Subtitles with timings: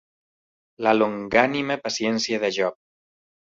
[0.87, 2.81] La longànime paciència de Job.